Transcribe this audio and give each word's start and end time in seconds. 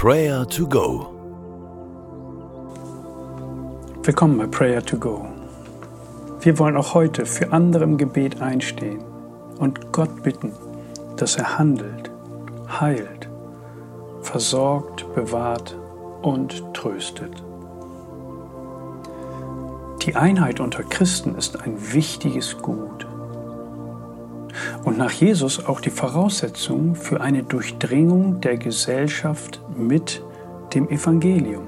Prayer 0.00 0.46
to 0.46 0.64
Go. 0.64 1.12
Willkommen 4.04 4.38
bei 4.38 4.46
Prayer 4.46 4.80
to 4.80 4.96
Go. 4.96 5.26
Wir 6.40 6.56
wollen 6.60 6.76
auch 6.76 6.94
heute 6.94 7.26
für 7.26 7.52
andere 7.52 7.82
im 7.82 7.98
Gebet 7.98 8.40
einstehen 8.40 9.02
und 9.58 9.90
Gott 9.90 10.22
bitten, 10.22 10.52
dass 11.16 11.34
er 11.34 11.58
handelt, 11.58 12.12
heilt, 12.80 13.28
versorgt, 14.22 15.12
bewahrt 15.16 15.76
und 16.22 16.62
tröstet. 16.74 17.42
Die 20.02 20.14
Einheit 20.14 20.60
unter 20.60 20.84
Christen 20.84 21.34
ist 21.34 21.60
ein 21.60 21.92
wichtiges 21.92 22.56
Gut 22.58 23.04
und 24.88 24.96
nach 24.96 25.12
Jesus 25.12 25.66
auch 25.66 25.80
die 25.80 25.90
Voraussetzung 25.90 26.94
für 26.94 27.20
eine 27.20 27.42
Durchdringung 27.42 28.40
der 28.40 28.56
Gesellschaft 28.56 29.60
mit 29.76 30.22
dem 30.72 30.88
Evangelium. 30.88 31.66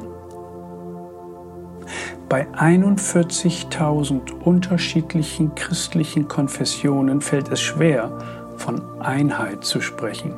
Bei 2.31 2.47
41.000 2.55 4.33
unterschiedlichen 4.43 5.55
christlichen 5.55 6.29
Konfessionen 6.29 7.21
fällt 7.21 7.53
es 7.53 7.61
schwer, 7.61 8.11
von 8.57 8.81
Einheit 9.03 9.65
zu 9.65 9.83
sprechen. 9.83 10.33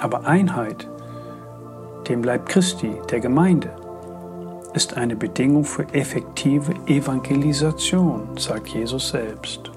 Aber 0.00 0.24
Einheit, 0.24 0.88
dem 2.08 2.24
Leib 2.24 2.48
Christi, 2.48 2.92
der 3.10 3.20
Gemeinde, 3.20 3.68
ist 4.72 4.96
eine 4.96 5.16
Bedingung 5.16 5.66
für 5.66 5.84
effektive 5.92 6.72
Evangelisation, 6.86 8.38
sagt 8.38 8.68
Jesus 8.68 9.10
selbst. 9.10 9.71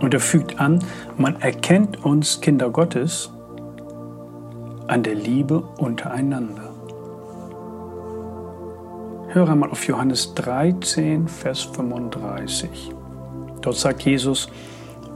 Und 0.00 0.12
er 0.12 0.20
fügt 0.20 0.60
an, 0.60 0.80
man 1.16 1.40
erkennt 1.40 2.04
uns 2.04 2.40
Kinder 2.40 2.70
Gottes 2.70 3.30
an 4.86 5.02
der 5.02 5.14
Liebe 5.14 5.60
untereinander. 5.78 6.70
Höre 9.28 9.54
mal 9.54 9.70
auf 9.70 9.86
Johannes 9.86 10.34
13, 10.34 11.28
Vers 11.28 11.62
35. 11.62 12.92
Dort 13.60 13.76
sagt 13.76 14.02
Jesus, 14.02 14.48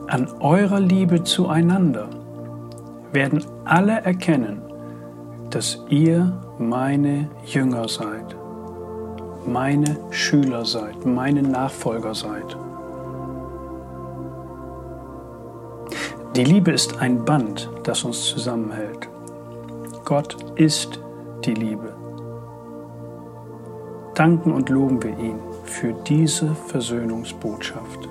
an 0.09 0.29
eurer 0.41 0.81
Liebe 0.81 1.23
zueinander 1.23 2.09
werden 3.13 3.45
alle 3.65 4.01
erkennen, 4.01 4.61
dass 5.51 5.85
ihr 5.89 6.33
meine 6.59 7.31
Jünger 7.47 7.89
seid, 7.89 8.37
meine 9.47 9.97
Schüler 10.11 10.65
seid, 10.65 11.07
meine 11.07 11.43
Nachfolger 11.43 12.15
seid. 12.15 12.57
Die 16.41 16.47
Liebe 16.47 16.71
ist 16.71 16.97
ein 16.97 17.23
Band, 17.23 17.69
das 17.83 18.03
uns 18.03 18.25
zusammenhält. 18.25 19.11
Gott 20.07 20.39
ist 20.55 20.99
die 21.45 21.53
Liebe. 21.53 21.95
Danken 24.15 24.51
und 24.55 24.71
loben 24.71 25.03
wir 25.03 25.19
ihn 25.19 25.39
für 25.65 25.93
diese 25.93 26.55
Versöhnungsbotschaft. 26.55 28.09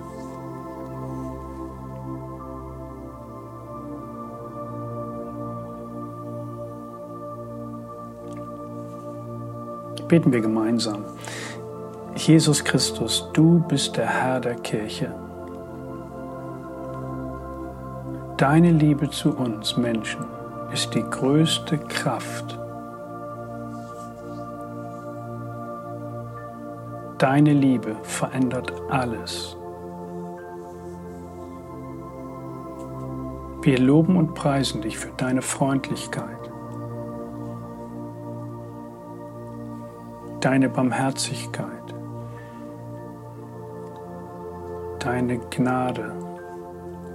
Beten 10.07 10.31
wir 10.31 10.41
gemeinsam. 10.41 11.03
Jesus 12.15 12.63
Christus, 12.63 13.27
du 13.33 13.65
bist 13.67 13.97
der 13.97 14.05
Herr 14.07 14.39
der 14.39 14.53
Kirche. 14.53 15.15
Deine 18.39 18.71
Liebe 18.71 19.09
zu 19.09 19.35
uns 19.35 19.75
Menschen 19.75 20.25
ist 20.71 20.95
die 20.95 21.03
größte 21.03 21.77
Kraft. 21.77 22.57
Deine 27.17 27.51
Liebe 27.51 27.97
verändert 28.03 28.71
alles. 28.89 29.57
Wir 33.61 33.77
loben 33.77 34.15
und 34.15 34.33
preisen 34.35 34.83
dich 34.83 34.97
für 34.97 35.11
deine 35.17 35.41
Freundlichkeit, 35.41 36.49
deine 40.39 40.69
Barmherzigkeit, 40.69 41.93
deine 44.99 45.39
Gnade 45.49 46.13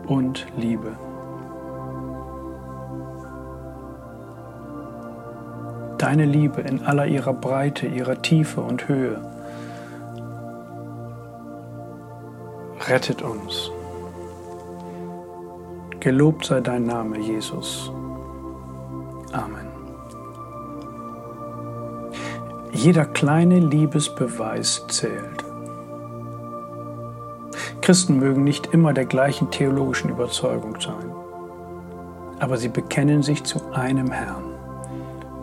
und 0.06 0.46
Liebe. 0.58 0.94
Deine 6.04 6.26
Liebe 6.26 6.60
in 6.60 6.84
aller 6.84 7.06
ihrer 7.06 7.32
Breite, 7.32 7.86
ihrer 7.86 8.20
Tiefe 8.20 8.60
und 8.60 8.88
Höhe. 8.88 9.22
Rettet 12.86 13.22
uns. 13.22 13.70
Gelobt 16.00 16.44
sei 16.44 16.60
dein 16.60 16.84
Name, 16.84 17.18
Jesus. 17.18 17.90
Amen. 19.32 19.66
Jeder 22.72 23.06
kleine 23.06 23.60
Liebesbeweis 23.60 24.84
zählt. 24.88 25.42
Christen 27.80 28.18
mögen 28.18 28.44
nicht 28.44 28.74
immer 28.74 28.92
der 28.92 29.06
gleichen 29.06 29.50
theologischen 29.50 30.10
Überzeugung 30.10 30.78
sein, 30.78 31.10
aber 32.40 32.58
sie 32.58 32.68
bekennen 32.68 33.22
sich 33.22 33.42
zu 33.44 33.72
einem 33.72 34.10
Herrn. 34.10 34.53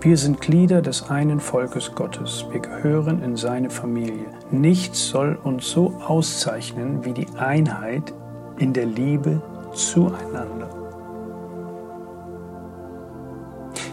Wir 0.04 0.18
sind 0.18 0.42
Glieder 0.42 0.82
des 0.82 1.12
einen 1.12 1.40
Volkes 1.40 1.94
Gottes. 1.94 2.44
Wir 2.50 2.60
gehören 2.60 3.22
in 3.22 3.36
seine 3.36 3.70
Familie. 3.70 4.26
Nichts 4.50 5.10
soll 5.10 5.38
uns 5.44 5.70
so 5.70 5.94
auszeichnen 6.04 7.06
wie 7.06 7.14
die 7.14 7.28
Einheit 7.38 8.12
in 8.58 8.74
der 8.74 8.88
Liebe 8.88 9.44
zueinander. 9.76 10.70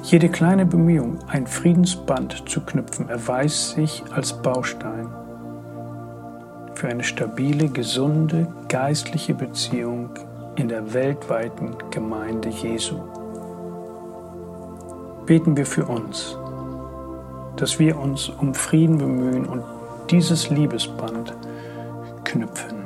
Jede 0.03 0.31
kleine 0.31 0.65
Bemühung, 0.65 1.19
ein 1.27 1.47
Friedensband 1.47 2.49
zu 2.49 2.63
knüpfen, 2.63 3.11
erweist 3.11 3.73
sich 3.73 4.03
als 4.11 4.33
Baustein 4.33 5.09
für 6.73 6.89
eine 6.89 7.05
stabile, 7.05 7.69
gesunde, 7.69 8.47
geistliche 8.69 9.35
Beziehung 9.35 10.09
in 10.57 10.69
der 10.69 10.95
weltweiten 10.95 11.77
Gemeinde 11.91 12.49
Jesu 12.49 12.99
beten 15.28 15.59
wir 15.59 15.66
für 15.66 15.84
uns, 15.84 16.39
dass 17.56 17.78
wir 17.78 17.99
uns 17.99 18.31
um 18.31 18.55
Frieden 18.55 18.97
bemühen 18.97 19.44
und 19.44 19.62
dieses 20.09 20.49
Liebesband 20.49 21.37
knüpfen. 22.25 22.78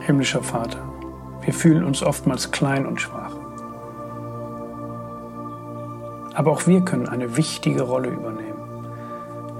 Himmlischer 0.00 0.42
Vater, 0.42 0.80
wir 1.42 1.54
fühlen 1.54 1.84
uns 1.84 2.02
oftmals 2.02 2.50
klein 2.50 2.86
und 2.86 3.00
schwach. 3.00 3.36
Aber 6.34 6.50
auch 6.50 6.66
wir 6.66 6.80
können 6.80 7.08
eine 7.08 7.36
wichtige 7.36 7.82
Rolle 7.82 8.08
übernehmen. 8.08 8.88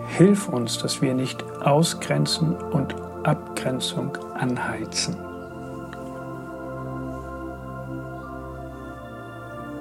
Hilf 0.09 0.49
uns, 0.49 0.79
dass 0.79 1.01
wir 1.01 1.15
nicht 1.15 1.45
ausgrenzen 1.61 2.57
und 2.57 2.97
Abgrenzung 3.25 4.17
anheizen. 4.35 5.17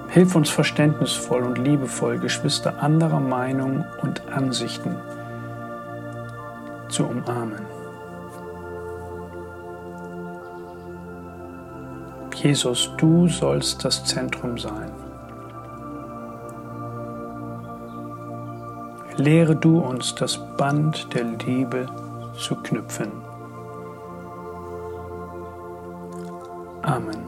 Hilf 0.09 0.35
uns 0.35 0.49
verständnisvoll 0.49 1.43
und 1.43 1.57
liebevoll 1.57 2.19
Geschwister 2.19 2.83
anderer 2.83 3.21
Meinungen 3.21 3.85
und 4.01 4.21
Ansichten 4.29 4.97
zu 6.89 7.05
umarmen. 7.05 7.65
Jesus, 12.35 12.89
du 12.97 13.27
sollst 13.27 13.85
das 13.85 14.03
Zentrum 14.03 14.57
sein. 14.57 14.91
Lehre 19.15 19.55
du 19.55 19.79
uns 19.79 20.15
das 20.15 20.39
Band 20.57 21.13
der 21.13 21.23
Liebe 21.23 21.85
zu 22.37 22.55
knüpfen. 22.55 23.30
Amen. 26.91 27.21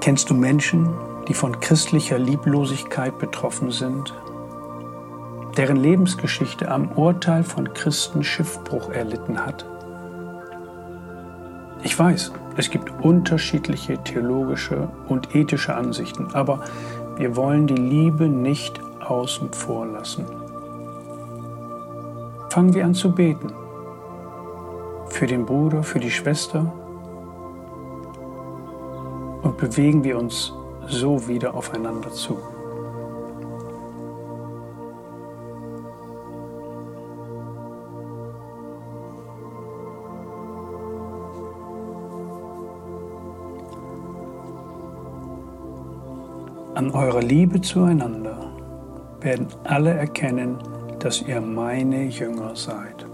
Kennst 0.00 0.28
du 0.28 0.34
Menschen, 0.34 0.90
die 1.28 1.32
von 1.32 1.58
christlicher 1.60 2.18
Lieblosigkeit 2.18 3.18
betroffen 3.18 3.70
sind, 3.70 4.12
deren 5.56 5.76
Lebensgeschichte 5.76 6.70
am 6.70 6.92
Urteil 6.92 7.42
von 7.42 7.72
Christen 7.72 8.22
Schiffbruch 8.22 8.90
erlitten 8.90 9.46
hat? 9.46 9.64
Ich 11.82 11.98
weiß, 11.98 12.32
es 12.58 12.68
gibt 12.68 12.92
unterschiedliche 13.02 13.96
theologische 14.04 14.88
und 15.08 15.34
ethische 15.34 15.74
Ansichten, 15.74 16.34
aber 16.34 16.64
wir 17.16 17.34
wollen 17.34 17.66
die 17.66 17.76
Liebe 17.76 18.28
nicht 18.28 18.78
außen 19.00 19.52
vor 19.52 19.86
lassen. 19.86 20.26
fangen 22.50 22.74
wir 22.74 22.84
an 22.84 22.92
zu 22.92 23.12
beten. 23.12 23.61
Für 25.12 25.26
den 25.26 25.44
Bruder, 25.44 25.82
für 25.82 26.00
die 26.00 26.10
Schwester. 26.10 26.72
Und 29.42 29.56
bewegen 29.58 30.02
wir 30.02 30.18
uns 30.18 30.54
so 30.88 31.28
wieder 31.28 31.54
aufeinander 31.54 32.10
zu. 32.10 32.38
An 46.74 46.90
eurer 46.90 47.22
Liebe 47.22 47.60
zueinander 47.60 48.50
werden 49.20 49.46
alle 49.64 49.90
erkennen, 49.90 50.56
dass 50.98 51.20
ihr 51.20 51.42
meine 51.42 52.04
Jünger 52.06 52.56
seid. 52.56 53.11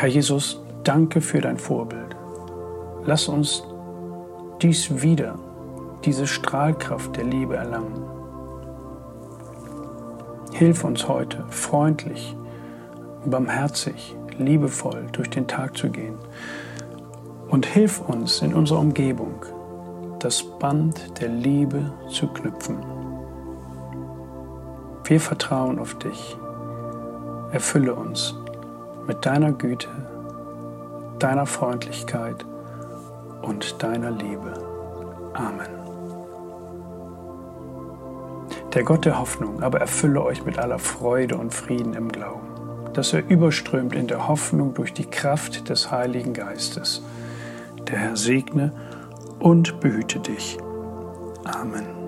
Herr 0.00 0.08
Jesus, 0.08 0.60
danke 0.84 1.20
für 1.20 1.40
dein 1.40 1.58
Vorbild. 1.58 2.14
Lass 3.04 3.26
uns 3.26 3.64
dies 4.62 5.02
wieder, 5.02 5.34
diese 6.04 6.28
Strahlkraft 6.28 7.16
der 7.16 7.24
Liebe 7.24 7.56
erlangen. 7.56 8.04
Hilf 10.52 10.84
uns 10.84 11.08
heute, 11.08 11.44
freundlich, 11.50 12.36
barmherzig, 13.24 14.14
liebevoll 14.38 15.08
durch 15.10 15.30
den 15.30 15.48
Tag 15.48 15.76
zu 15.76 15.90
gehen. 15.90 16.14
Und 17.48 17.66
hilf 17.66 18.00
uns 18.00 18.40
in 18.40 18.54
unserer 18.54 18.78
Umgebung, 18.78 19.46
das 20.20 20.44
Band 20.60 21.20
der 21.20 21.30
Liebe 21.30 21.92
zu 22.08 22.28
knüpfen. 22.28 22.78
Wir 25.02 25.20
vertrauen 25.20 25.80
auf 25.80 25.98
dich. 25.98 26.36
Erfülle 27.50 27.96
uns 27.96 28.36
mit 29.08 29.24
deiner 29.24 29.52
Güte, 29.52 29.88
deiner 31.18 31.46
Freundlichkeit 31.46 32.44
und 33.42 33.82
deiner 33.82 34.10
Liebe. 34.10 34.52
Amen. 35.32 35.78
Der 38.74 38.84
Gott 38.84 39.06
der 39.06 39.18
Hoffnung 39.18 39.62
aber 39.62 39.80
erfülle 39.80 40.22
euch 40.22 40.44
mit 40.44 40.58
aller 40.58 40.78
Freude 40.78 41.38
und 41.38 41.54
Frieden 41.54 41.94
im 41.94 42.12
Glauben, 42.12 42.46
dass 42.92 43.14
er 43.14 43.26
überströmt 43.28 43.94
in 43.94 44.06
der 44.06 44.28
Hoffnung 44.28 44.74
durch 44.74 44.92
die 44.92 45.06
Kraft 45.06 45.70
des 45.70 45.90
Heiligen 45.90 46.34
Geistes. 46.34 47.02
Der 47.88 47.98
Herr 47.98 48.16
segne 48.16 48.72
und 49.38 49.80
behüte 49.80 50.20
dich. 50.20 50.58
Amen. 51.44 52.07